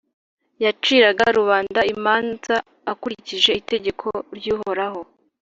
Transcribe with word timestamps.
Yaciraga 0.63 1.25
rubanda 1.37 1.81
imanza 1.93 2.55
akurikije 2.91 3.51
itegeko 3.61 4.07
ry’Uhoraho, 4.37 5.01